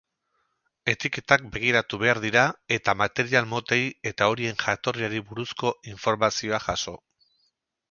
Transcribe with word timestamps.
Etiketak 0.93 1.43
begiratu 1.57 1.99
behar 2.03 2.19
dira 2.23 2.45
eta 2.79 2.95
material 3.03 3.49
motei 3.53 3.79
eta 4.13 4.31
horien 4.33 4.59
jatorriari 4.65 5.23
buruzko 5.31 5.75
informazioa 5.95 6.65
jaso. 6.69 6.99